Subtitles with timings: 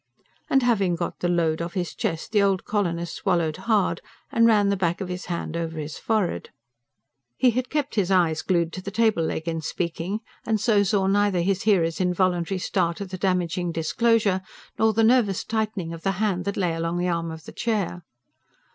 [0.49, 4.69] And having got the load off his chest, the old colonist swallowed hard, and ran
[4.69, 6.49] the back of his hand over his forehead.
[7.37, 11.05] He had kept his eyes glued to the table leg in speaking, and so saw
[11.05, 14.41] neither his hearer's involuntary start at the damaging disclosure,
[14.79, 18.01] nor the nervous tightening of the hand that lay along the arm of the chair.